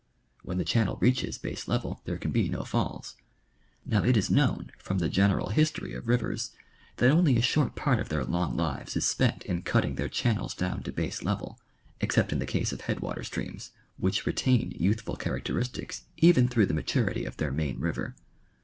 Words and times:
When 0.41 0.57
the 0.57 0.65
channel 0.65 0.97
reaches 0.99 1.37
base 1.37 1.67
level 1.67 2.01
there 2.05 2.17
can 2.17 2.31
be 2.31 2.49
no> 2.49 2.63
falls. 2.63 3.17
Now 3.85 4.03
it 4.03 4.17
is 4.17 4.31
known 4.31 4.71
from 4.79 4.97
the 4.97 5.09
general 5.09 5.49
history 5.49 5.93
of 5.93 6.07
rivers 6.07 6.53
that 6.95 7.11
only 7.11 7.37
a 7.37 7.41
short 7.43 7.75
part 7.75 7.99
of 7.99 8.09
their 8.09 8.25
long 8.25 8.57
lives 8.57 8.95
is 8.95 9.07
spent 9.07 9.45
in 9.45 9.61
cutting 9.61 9.97
their 9.97 10.09
chan 10.09 10.37
nels 10.37 10.55
down 10.57 10.81
to 10.85 10.91
base 10.91 11.21
level, 11.21 11.59
except 11.99 12.31
in 12.33 12.39
the 12.39 12.47
case 12.47 12.73
of 12.73 12.81
headwater 12.81 13.23
streams,, 13.23 13.73
which 13.97 14.25
retain 14.25 14.71
youthful 14.75 15.17
characteristics 15.17 16.05
even 16.17 16.47
through 16.47 16.65
the" 16.65 16.73
maturity 16.73 17.23
of 17.23 17.37
their 17.37 17.51
main 17.51 17.79
river. 17.79 18.15